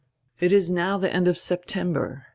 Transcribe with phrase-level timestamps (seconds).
[0.39, 2.25] It is now the end of September.